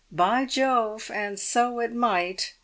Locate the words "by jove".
0.11-1.11